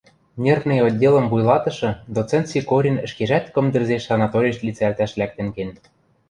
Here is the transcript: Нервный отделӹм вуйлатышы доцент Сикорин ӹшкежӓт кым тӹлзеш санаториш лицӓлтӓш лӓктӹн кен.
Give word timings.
Нервный 0.45 0.79
отделӹм 0.87 1.25
вуйлатышы 1.31 1.89
доцент 2.15 2.45
Сикорин 2.51 2.97
ӹшкежӓт 3.05 3.45
кым 3.53 3.65
тӹлзеш 3.73 4.03
санаториш 4.09 4.57
лицӓлтӓш 4.65 5.11
лӓктӹн 5.19 5.47
кен. 5.55 5.69